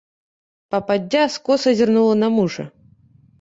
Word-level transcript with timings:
Пападдзя 0.75 1.23
скоса 1.35 1.75
зірнула 1.81 2.15
на 2.23 2.31
мужа. 2.39 2.67